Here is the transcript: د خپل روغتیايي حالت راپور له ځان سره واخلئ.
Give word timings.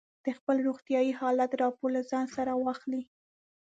د 0.25 0.27
خپل 0.37 0.57
روغتیايي 0.67 1.11
حالت 1.19 1.51
راپور 1.63 1.89
له 1.97 2.01
ځان 2.11 2.25
سره 2.35 2.51
واخلئ. 2.65 3.03